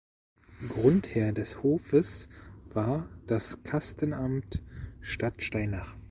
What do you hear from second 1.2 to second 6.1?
des Hofes war das Kastenamt Stadtsteinach.